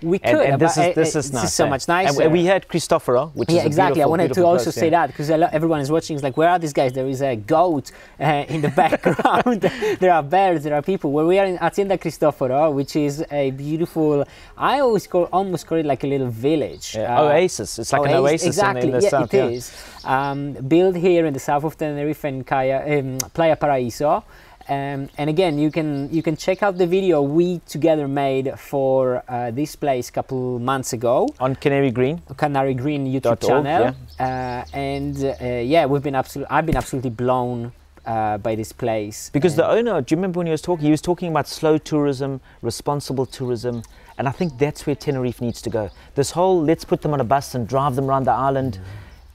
[0.03, 2.23] We could, and, and this is this is, nice, so much nicer.
[2.23, 4.01] And we had Cristoforo, which yeah, is exactly.
[4.01, 6.15] I wanted to also say that because everyone is watching.
[6.15, 6.93] Is like, where are these guys?
[6.93, 9.61] There is a goat uh, in the background.
[9.99, 10.63] there are bears.
[10.63, 11.11] There are people.
[11.11, 14.25] Where we are in Hacienda Cristoforo, which is a beautiful.
[14.57, 16.95] I always call almost call it like a little village.
[16.95, 17.79] Yeah, uh, oasis.
[17.79, 18.81] It's like oasis, an oasis exactly.
[18.83, 19.33] in the, in the yeah, south.
[19.33, 19.85] It is.
[20.03, 24.23] Um, built here in the south of Tenerife in Kaya, um, Playa Paraíso.
[24.69, 29.23] Um, and again, you can you can check out the video we together made for
[29.27, 33.93] uh, this place a couple months ago on Canary Green, Canary Green YouTube channel.
[34.19, 34.63] yeah.
[34.63, 37.73] Uh, and uh, yeah, we've been absolutely I've been absolutely blown
[38.05, 40.01] uh, by this place because the owner.
[40.01, 40.85] Do you remember when he was talking?
[40.85, 43.83] He was talking about slow tourism, responsible tourism,
[44.17, 45.89] and I think that's where Tenerife needs to go.
[46.15, 48.79] This whole let's put them on a bus and drive them around the island,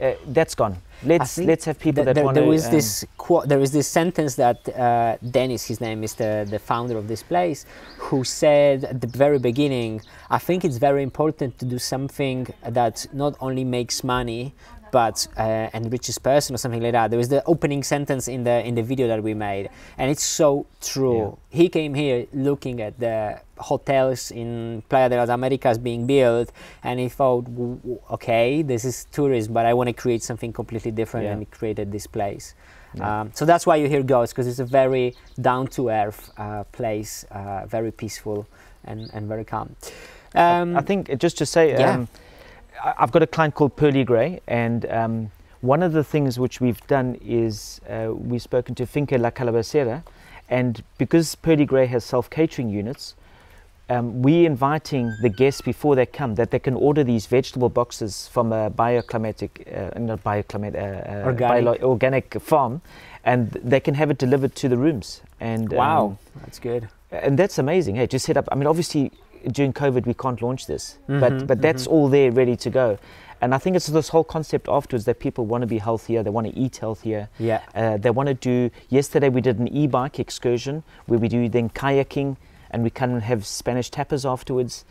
[0.01, 0.17] mm.
[0.29, 2.41] that's gone let's let's have people that, that want to.
[2.41, 3.49] There was um, this quote.
[3.49, 7.23] There was this sentence that uh, Dennis, his name is the the founder of this
[7.23, 7.67] place,
[7.99, 13.07] who said at the very beginning, I think it's very important to do something that
[13.13, 14.55] not only makes money
[14.91, 17.11] but uh, enriches person or something like that.
[17.11, 20.23] There was the opening sentence in the in the video that we made, and it's
[20.23, 21.39] so true.
[21.53, 21.59] Yeah.
[21.59, 27.01] He came here looking at the hotels in Playa de las Americas being built, and
[27.01, 27.47] he thought,
[28.11, 31.33] okay, this is tourism, but I want to create something completely different, yeah.
[31.33, 32.55] and he created this place.
[32.95, 33.21] Yeah.
[33.21, 36.65] Um, so that's why you hear ghosts, because it's a very down to earth uh,
[36.65, 38.47] place, uh, very peaceful
[38.85, 39.77] and, and very calm.
[40.35, 41.75] Um, I, I, think just to say.
[41.75, 42.09] Um,
[42.83, 46.85] I've got a client called Pearly Grey, and um, one of the things which we've
[46.87, 50.03] done is uh, we've spoken to Finca La Calabacera,
[50.49, 53.15] and because Pearly Grey has self catering units,
[53.91, 58.29] um, we're inviting the guests before they come that they can order these vegetable boxes
[58.29, 61.65] from a bioclimatic, uh, not bioclimatic, uh, uh organic.
[61.65, 62.83] Bio- organic farm,
[63.25, 65.23] and they can have it delivered to the rooms.
[65.41, 66.89] And wow, um, that's good.
[67.11, 67.97] And that's amazing.
[67.97, 68.49] Hey, just set up.
[68.53, 69.11] I mean, obviously,
[69.53, 71.93] during COVID we can't launch this, mm-hmm, but but that's mm-hmm.
[71.93, 72.99] all there ready to go.
[73.41, 76.31] And I think it's this whole concept afterwards that people want to be healthier, they
[76.31, 77.29] want to eat healthier.
[77.39, 77.63] Yeah.
[77.75, 78.71] Uh, they want to do.
[78.89, 82.37] Yesterday we did an e-bike excursion where we do then kayaking,
[82.71, 84.85] and we can have Spanish tapas afterwards.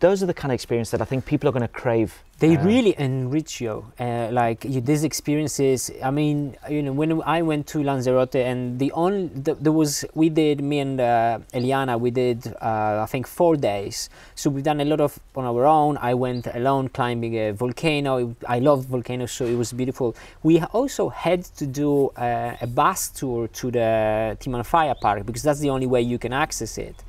[0.00, 2.56] Those are the kind of experience that I think people are going to crave they
[2.56, 5.90] uh, really enrich you uh, like you, these experiences.
[6.02, 10.04] I mean you know when i went to lanzarote and the only the, there was
[10.14, 14.08] we did me and uh, eliana we did uh, i think four days.
[14.36, 15.96] So we've done a lot of on our own.
[15.96, 18.36] I went alone climbing a volcano.
[18.46, 20.14] I love volcanoes so it was beautiful.
[20.42, 25.60] We also had to do uh, a bus tour to the timanfaya park because that's
[25.60, 27.02] the only way you can access it.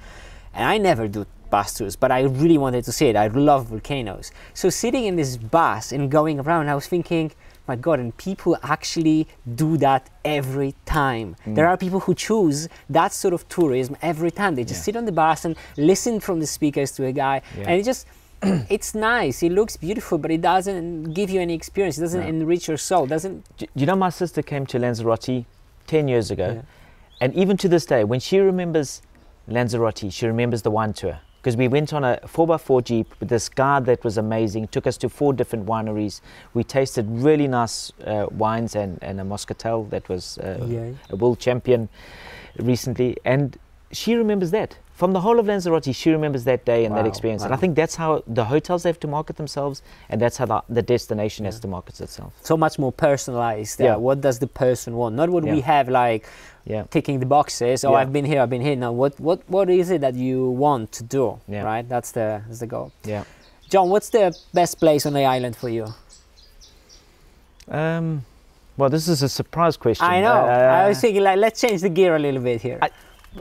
[0.56, 3.16] And i never do bus but I really wanted to see it.
[3.16, 4.32] I love volcanoes.
[4.54, 7.32] So sitting in this bus and going around, I was thinking,
[7.70, 11.36] my God, and people actually do that every time.
[11.46, 11.56] Mm.
[11.56, 14.56] There are people who choose that sort of tourism every time.
[14.56, 14.86] They just yeah.
[14.86, 17.66] sit on the bus and listen from the speakers to a guy, yeah.
[17.68, 18.08] and it just
[18.42, 19.44] it's nice.
[19.44, 21.98] It looks beautiful, but it doesn't give you any experience.
[22.00, 22.28] It doesn't no.
[22.28, 23.06] enrich your soul.
[23.06, 23.46] Doesn't.
[23.76, 25.46] You know, my sister came to Lanzarote
[25.86, 26.62] ten years ago, yeah.
[27.22, 29.04] and even to this day, when she remembers
[29.48, 33.48] Lanzarote, she remembers the wine tour because we went on a 4x4 Jeep with this
[33.48, 36.20] guide that was amazing, took us to four different wineries.
[36.54, 40.92] We tasted really nice uh, wines and, and a Moscatel that was uh, yeah.
[41.10, 41.88] a world champion
[42.58, 43.16] recently.
[43.24, 43.58] And
[43.92, 44.78] she remembers that.
[45.00, 47.42] From the whole of Lanzarote, she remembers that day and wow, that experience.
[47.42, 47.46] Wow.
[47.46, 50.62] And I think that's how the hotels have to market themselves, and that's how the,
[50.68, 51.52] the destination yeah.
[51.52, 52.34] has to market itself.
[52.44, 53.80] So much more personalized.
[53.80, 53.96] Uh, yeah.
[53.96, 55.16] What does the person want?
[55.16, 55.54] Not what yeah.
[55.54, 56.28] we have like
[56.66, 56.84] yeah.
[56.90, 57.86] ticking the boxes.
[57.86, 57.96] Oh.
[57.96, 58.76] I've been here, I've been here.
[58.76, 61.40] Now, what, what, what is it that you want to do?
[61.48, 61.64] Yeah.
[61.64, 61.88] Right.
[61.88, 62.92] That's the that's the goal.
[63.06, 63.24] Yeah.
[63.70, 65.86] John, what's the best place on the island for you?
[67.70, 68.26] Um,
[68.76, 70.06] well, this is a surprise question.
[70.06, 70.34] I know.
[70.34, 72.80] Uh, I was thinking, like, let's change the gear a little bit here.
[72.82, 72.90] I,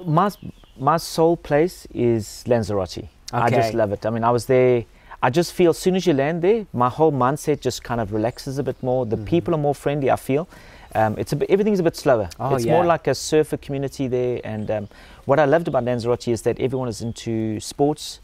[0.05, 0.31] my
[0.79, 2.99] my soul place is Lanzarote.
[2.99, 3.09] Okay.
[3.33, 4.07] I just love it.
[4.07, 4.85] I mean, I was there.
[5.23, 8.13] I just feel as soon as you land there, my whole mindset just kind of
[8.13, 9.05] relaxes a bit more.
[9.05, 9.27] The mm.
[9.27, 10.11] people are more friendly.
[10.11, 10.49] I feel.
[10.95, 12.31] Um, it's a bit, everything's a bit slower.
[12.41, 12.73] Oh, it's yeah.
[12.73, 14.41] more like a surfer community there.
[14.45, 14.89] And um,
[15.27, 18.21] what I loved about Lanzarote is that everyone is into sports.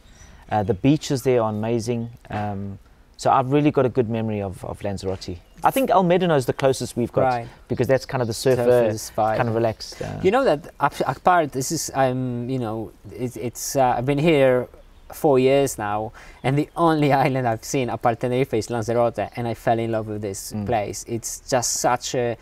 [0.50, 2.10] Uh, the beaches there are amazing.
[2.30, 2.78] Um,
[3.16, 5.36] So I've really got a good memory of, of Lanzarote.
[5.62, 7.48] I think El Médano is the closest we've got Right.
[7.68, 10.02] because that's kind of the surfer, kind of relaxed.
[10.02, 14.18] Uh, You know that apart, this is I'm you know it's, it's uh, I've been
[14.18, 14.66] here
[15.12, 19.54] four years now, and the only island I've seen apart Tenerife is Lanzarote, and I
[19.54, 20.66] fell in love with this Mm.
[20.66, 21.04] place.
[21.08, 22.36] It's just such a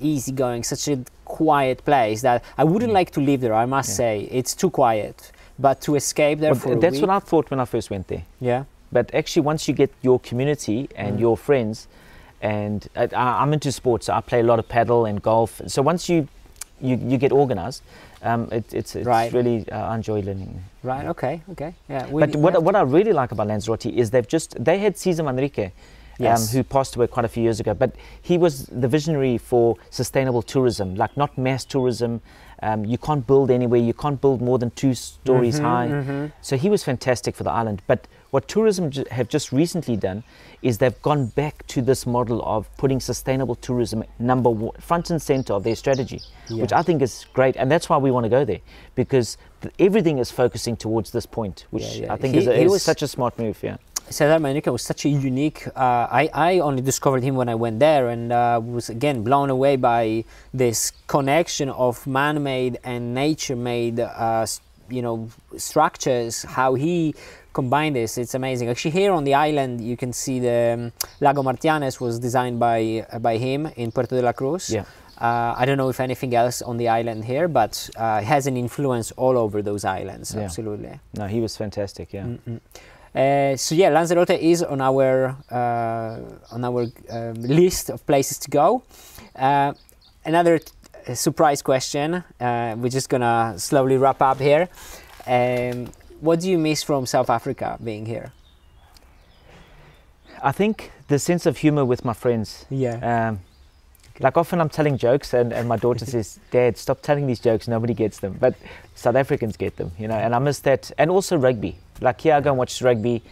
[0.00, 3.54] easygoing, such a quiet place that I wouldn't like to live there.
[3.54, 3.92] I must Mm.
[3.92, 3.96] Yeah.
[3.96, 5.30] say it's too quiet.
[5.58, 8.24] But to escape there well, that's week, what I thought when I first went there.
[8.40, 11.20] yeah, But actually, once you get your community and Mm.
[11.20, 11.88] your friends,
[12.40, 15.60] and I, I'm into sports, so I play a lot of paddle and golf.
[15.66, 16.28] So once you
[16.78, 17.82] you, you get organized,
[18.22, 19.32] um, it, it's, it's Right.
[19.32, 20.62] really uh, I enjoy learning.
[20.82, 22.06] right, okay, okay, yeah.
[22.06, 25.22] we- But what, what I really like about Lanzarote is they've just they had Cesar
[25.22, 25.70] Manrique,
[26.18, 26.50] Yes.
[26.52, 27.72] um, who passed away quite a few years ago.
[27.72, 32.20] But he was the visionary for sustainable tourism, like not mass tourism.
[32.62, 33.80] Um, you can't build anywhere.
[33.80, 35.88] You can't build more than two stories Mhm, high.
[35.88, 36.32] mhm.
[36.42, 37.80] So he was fantastic for the island.
[37.86, 40.22] But what tourism have just recently done
[40.60, 45.22] is they've gone back to this model of putting sustainable tourism number one, front and
[45.22, 46.20] center of their strategy,
[46.50, 47.56] which I think is great.
[47.56, 48.60] And that's why we want to go there
[48.94, 52.12] because th- everything is focusing towards this point, which Yeah, yeah.
[52.12, 53.56] I think He- is, a, is was- such a smart move.
[53.62, 53.78] Yeah.
[54.10, 55.60] Cesar Manrique was such a unique.
[55.68, 59.48] Uh, I I only discovered him when I went there, and uh, was again blown
[59.56, 60.04] away by
[60.62, 60.78] this
[61.14, 64.46] connection of man-made and nature-made, uh,
[64.96, 65.16] you know,
[65.70, 66.34] structures.
[66.58, 67.14] How he
[67.60, 68.68] combined this, it's amazing.
[68.68, 72.78] Actually, here on the island, you can see the um, Lago Martiánez was designed by
[73.12, 74.64] uh, by him in Puerto de la Cruz.
[74.70, 74.84] Yeah.
[75.26, 78.46] Uh, I don't know if anything else on the island here, but uh, it has
[78.46, 80.34] an influence all over those islands.
[80.34, 80.44] Yeah.
[80.44, 81.00] Absolutely.
[81.18, 82.12] No, he was fantastic.
[82.12, 82.26] Yeah.
[82.26, 82.60] Mm-mm.
[83.14, 88.50] Uh, so yeah, Lanzarote is on our uh, on our um, list of places to
[88.50, 88.82] go.
[89.34, 89.72] Uh,
[90.24, 92.22] another uh, surprise question.
[92.38, 94.68] Uh, we're just gonna slowly wrap up here.
[95.26, 95.88] Um,
[96.20, 98.32] what do you miss from South Africa being here?
[100.42, 102.66] I think the sense of humor with my friends.
[102.70, 103.28] Yeah.
[103.28, 103.40] Um,
[104.20, 107.68] like often I'm telling jokes and, and my daughter says, Dad, stop telling these jokes,
[107.68, 108.36] nobody gets them.
[108.40, 108.54] But
[108.94, 110.90] South Africans get them, you know, and I miss that.
[110.98, 111.76] And also rugby.
[112.00, 113.22] Like here I go and watch rugby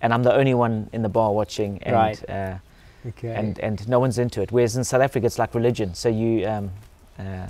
[0.00, 2.30] and I'm the only one in the bar watching and Right.
[2.30, 2.56] uh,
[3.08, 3.34] okay.
[3.34, 4.50] and, and no one's into it.
[4.52, 5.94] Whereas in South Africa it's like religion.
[5.94, 6.70] So you um,
[7.18, 7.46] uh,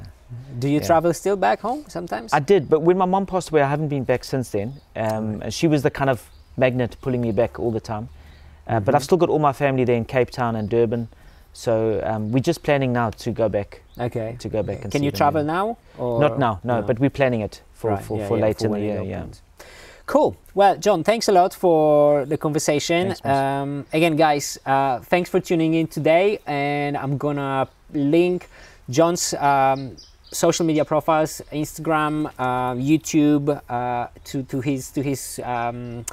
[0.58, 0.86] do you yeah.
[0.86, 2.32] travel still back home sometimes?
[2.32, 4.74] I did, but when my mom passed away I haven't been back since then.
[4.96, 8.08] Um, and she was the kind of magnet pulling me back all the time.
[8.66, 8.96] Uh, But Mhm.
[8.96, 11.08] I've still got all my family there in Cape Town and Durban.
[11.52, 14.36] So um, we're just planning now to go back okay.
[14.38, 15.76] to go back and Can you travel now?
[15.98, 16.86] Or Not now, no, No.
[16.86, 19.02] but we're planning it for Right, for, yeah, for yeah, later in the year.
[19.02, 19.24] Yeah.
[20.06, 20.36] Cool.
[20.54, 23.14] Well, John, thanks a lot for the conversation.
[23.14, 26.38] Thanks, um, again, guys, uh, thanks for tuning in today.
[26.46, 28.48] And I'm going to link
[28.90, 29.96] John's um,
[30.32, 36.04] social media profiles Instagram, uh, YouTube uh, to, to his, to his um,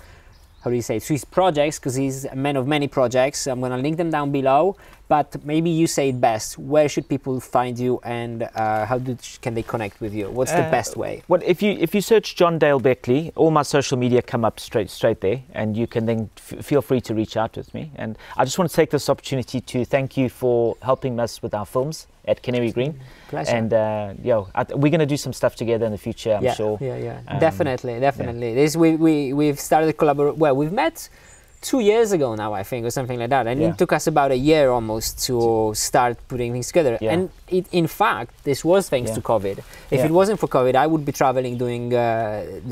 [0.61, 3.47] how do you say, to his projects, because he's a man of many projects.
[3.47, 4.75] I'm going to link them down below.
[5.07, 6.59] But maybe you say it best.
[6.59, 10.29] Where should people find you and uh, how do, can they connect with you?
[10.29, 11.23] What's the Uh, best way?
[11.27, 14.59] Well, if you if you search John Dale Beckley, all my social media come up
[14.59, 17.89] straight straight there, and you can then feel free to reach out with me.
[17.95, 21.55] And I just want to take this opportunity to thank you for helping us with
[21.55, 22.93] our films at Canary Green.
[23.29, 23.55] Pleasure.
[23.57, 26.33] And uh, yo, th- we're going to do some stuff together in the future.
[26.37, 26.77] I'm yeah, sure.
[26.81, 28.49] Yeah, yeah, Um, definitely, definitely.
[28.59, 30.27] This we we we've started collabor.
[30.43, 31.09] Well, we've met
[31.61, 33.69] two years ago now, I think, or something like that, and Yeah.
[33.69, 35.35] it took us about a year almost to
[35.75, 36.97] start putting things together.
[37.01, 37.13] Yeah.
[37.13, 37.21] And
[37.57, 39.15] it, in fact, this was thanks Yeah.
[39.17, 39.57] to COVID.
[39.91, 40.05] If Yeah.
[40.07, 41.99] it wasn't for COVID, I would be traveling, doing uh,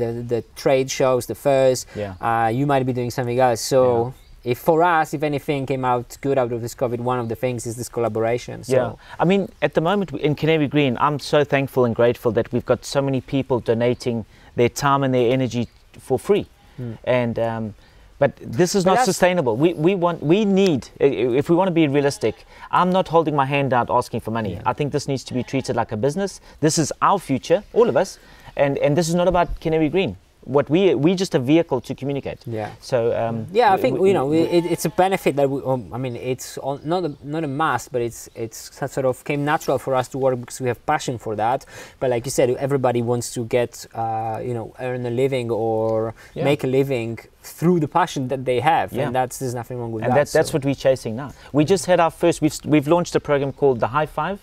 [0.00, 1.78] the the trade shows, the fairs.
[1.94, 2.14] Yeah.
[2.28, 3.60] Uh, you might be doing something else.
[3.60, 4.14] So.
[4.48, 7.36] If for us, if anything came out good out of this COVID, one of the
[7.36, 8.64] things is this collaboration.
[8.64, 12.32] So Yeah, I mean, at the moment in Canary Green, I'm so thankful and grateful
[12.32, 14.24] that we've got so many people donating
[14.56, 16.46] their time and their energy for free.
[16.80, 16.98] Mm.
[17.04, 17.74] And um,
[18.18, 19.56] but this is But not sustainable.
[19.56, 22.34] We, we want we need if we want to be realistic.
[22.70, 24.54] I'm not holding my hand out asking for money.
[24.54, 24.62] Yeah.
[24.70, 26.40] I think this needs to be treated like a business.
[26.60, 28.18] This is our future, all of us,
[28.56, 30.16] and and this is not about Canary Green.
[30.44, 32.38] What we we just a vehicle to communicate.
[32.46, 32.70] yeah.
[32.80, 35.60] So um, Yeah, I think you know we- it, it's a benefit that we.
[35.62, 39.22] Um, I mean, it's on, not a, not a must, but it's it's sort of
[39.24, 41.66] came natural for us to work because we have passion for that.
[42.00, 46.14] But like you said, everybody wants to get uh, you know earn a living or
[46.34, 46.44] Yeah.
[46.44, 49.06] make a living through the passion that they have, Yeah.
[49.06, 50.28] and that's there's nothing wrong with and that.
[50.28, 51.30] that, that's so- what we're chasing now.
[51.52, 52.40] We just had our first.
[52.40, 54.38] We've we've launched a program called the High Five.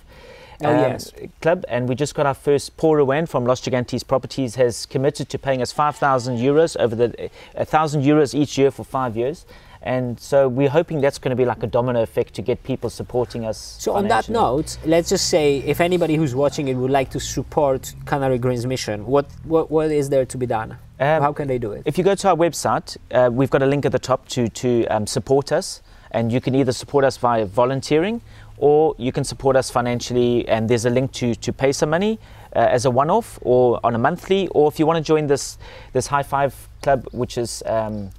[0.63, 1.11] Oh, um, yes.
[1.41, 2.77] Club, and we just got our first.
[2.77, 7.29] Paul Rowan from Los Gigantes Properties has committed to paying us 5,000 euros over the
[7.55, 9.45] a thousand euros each year for five years,
[9.81, 12.89] and so we're hoping that's going to be like a domino effect to get people
[12.89, 13.77] supporting us.
[13.79, 17.19] So on that note, let's just say if anybody who's watching it would like to
[17.19, 20.77] support Canary Green's mission, what what, what is there to be done?
[20.99, 21.83] Um, How can they do it?
[21.85, 24.47] If you go to our website, uh, we've got a link at the top to,
[24.47, 28.21] to um, support us, and you can either support us via volunteering
[28.57, 32.19] or you can support us financially, and there's a link to, to pay some money
[32.55, 35.57] uh, as a one-off or on a monthly, or if you want to join this
[35.93, 38.09] this high five club, which is um,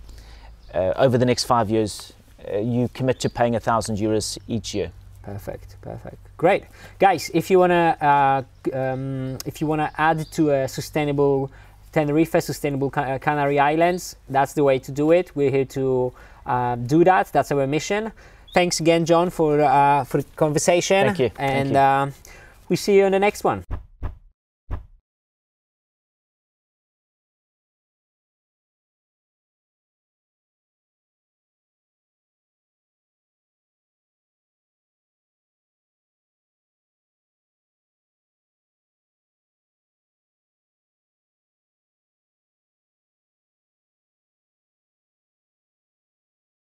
[0.75, 2.13] uh, over the next five years,
[2.53, 4.91] uh, you commit to paying a thousand euros each year.
[5.23, 6.65] Perfect, perfect, great,
[6.99, 7.31] guys.
[7.35, 11.51] If you wanna uh, um, if you wanna add to a sustainable
[11.93, 15.35] Tenerife Sustainable uh, Canary Islands, that's the way to do it.
[15.35, 16.13] We're here to
[16.45, 17.33] uh, do that.
[17.33, 18.13] That's our mission.
[18.55, 21.07] Thanks again, John, for uh, for the conversation.
[21.07, 21.31] Thank you.
[21.39, 22.33] And Thank you.
[22.69, 23.65] we see you in the next one.